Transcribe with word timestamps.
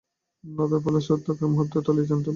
নদে 0.43 0.77
প্রবল 0.83 0.95
স্রোত 1.05 1.19
থাকায় 1.25 1.49
মুহূর্তের 1.51 1.73
মধ্যেই 1.73 1.85
তলিয়ে 1.87 2.07
যান 2.09 2.17
সাব্বির। 2.17 2.29